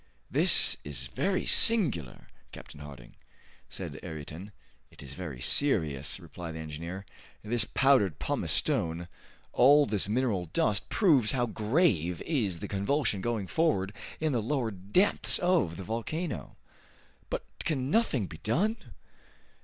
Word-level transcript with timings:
"This 0.31 0.77
is 0.83 1.05
very 1.05 1.45
singular, 1.45 2.25
Captain 2.51 2.79
Harding," 2.79 3.13
said 3.69 3.99
Ayrton. 4.01 4.51
"It 4.89 5.03
is 5.03 5.13
very 5.13 5.39
serious," 5.39 6.19
replied 6.19 6.53
the 6.55 6.59
engineer. 6.59 7.05
"This 7.43 7.65
powdered 7.65 8.17
pumice 8.17 8.51
stone, 8.51 9.07
all 9.53 9.85
this 9.85 10.09
mineral 10.09 10.47
dust, 10.53 10.89
proves 10.89 11.33
how 11.33 11.45
grave 11.45 12.19
is 12.23 12.57
the 12.57 12.67
convulsion 12.67 13.21
going 13.21 13.45
forward 13.45 13.93
in 14.19 14.31
the 14.31 14.41
lower 14.41 14.71
depths 14.71 15.37
of 15.37 15.77
the 15.77 15.83
volcano." 15.83 16.55
"But 17.29 17.43
can 17.59 17.91
nothing 17.91 18.25
be 18.25 18.37
done?" 18.37 18.77